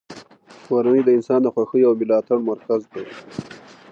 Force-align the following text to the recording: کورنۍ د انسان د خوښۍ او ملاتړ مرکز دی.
کورنۍ 0.67 1.01
د 1.05 1.09
انسان 1.17 1.39
د 1.43 1.47
خوښۍ 1.53 1.81
او 1.85 1.93
ملاتړ 2.01 2.37
مرکز 2.49 2.81
دی. 2.93 3.03